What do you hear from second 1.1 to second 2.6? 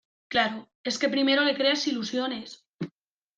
primero le creas ilusiones